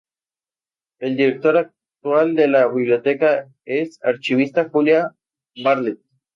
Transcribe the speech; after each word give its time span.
El 0.97 1.15
director 1.15 1.57
actual 1.57 2.33
de 2.33 2.47
la 2.47 2.65
biblioteca 2.67 3.51
es 3.65 4.01
archivista 4.03 4.67
Julia 4.67 5.11
Bartlett. 5.63 6.01